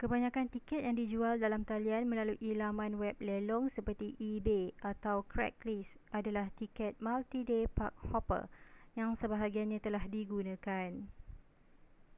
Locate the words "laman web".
2.62-3.16